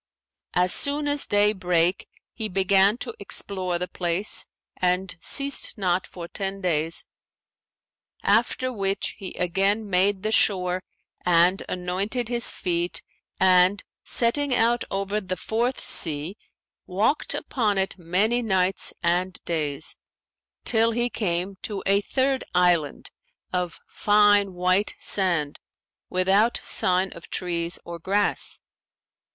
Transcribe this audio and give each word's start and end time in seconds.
As 0.55 0.73
soon 0.73 1.07
as 1.07 1.27
day 1.27 1.53
brake, 1.53 2.07
he 2.33 2.47
began 2.49 2.97
to 2.97 3.13
explore 3.19 3.77
the 3.77 3.87
place 3.87 4.47
and 4.77 5.15
ceased 5.21 5.77
not 5.77 6.07
for 6.07 6.27
ten 6.27 6.59
days, 6.59 7.05
after 8.23 8.73
which 8.73 9.09
he 9.19 9.35
again 9.35 9.87
made 9.87 10.23
the 10.23 10.31
shore 10.31 10.81
and 11.23 11.61
anointed 11.69 12.29
his 12.29 12.49
feet 12.49 13.03
and, 13.39 13.83
setting 14.03 14.55
out 14.55 14.83
over 14.89 15.21
the 15.21 15.37
Fourth 15.37 15.79
Sea, 15.79 16.35
walked 16.87 17.35
upon 17.35 17.77
it 17.77 17.95
many 17.99 18.41
nights 18.41 18.95
and 19.03 19.39
days, 19.45 19.95
till 20.65 20.89
he 20.89 21.11
came 21.11 21.57
to 21.61 21.83
a 21.85 22.01
third 22.01 22.43
island 22.55 23.11
of 23.53 23.77
fine 23.85 24.53
white 24.53 24.95
sand 24.99 25.59
without 26.09 26.59
sign 26.63 27.11
of 27.13 27.29
trees 27.29 27.77
or 27.85 27.99
grass. 27.99 28.59